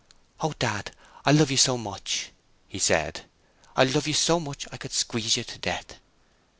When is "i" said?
1.25-1.31, 3.75-3.83, 4.71-4.77